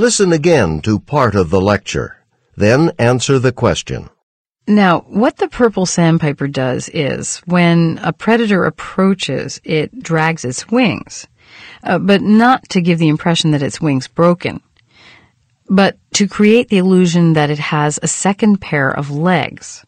Listen 0.00 0.32
again 0.32 0.80
to 0.80 0.98
part 0.98 1.34
of 1.34 1.50
the 1.50 1.60
lecture. 1.60 2.16
Then 2.56 2.90
answer 2.98 3.38
the 3.38 3.52
question. 3.52 4.08
Now, 4.66 5.00
what 5.00 5.36
the 5.36 5.46
purple 5.46 5.84
sandpiper 5.84 6.48
does 6.48 6.88
is, 6.94 7.42
when 7.44 8.00
a 8.02 8.10
predator 8.10 8.64
approaches, 8.64 9.60
it 9.62 10.02
drags 10.02 10.42
its 10.42 10.66
wings, 10.70 11.28
uh, 11.84 11.98
but 11.98 12.22
not 12.22 12.66
to 12.70 12.80
give 12.80 12.98
the 12.98 13.08
impression 13.08 13.50
that 13.50 13.60
its 13.60 13.78
wings 13.78 14.08
broken, 14.08 14.62
but 15.68 15.98
to 16.14 16.26
create 16.26 16.70
the 16.70 16.78
illusion 16.78 17.34
that 17.34 17.50
it 17.50 17.58
has 17.58 18.00
a 18.02 18.08
second 18.08 18.58
pair 18.58 18.90
of 18.90 19.10
legs. 19.10 19.84